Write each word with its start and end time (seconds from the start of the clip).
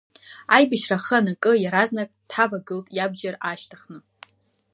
Аибашьра 0.55 0.97
ахы 0.99 1.15
анакы, 1.19 1.51
иаразнак 1.63 2.09
дҳавагылт 2.27 2.87
иабџьар 2.97 3.35
аашьҭыхны. 3.47 3.99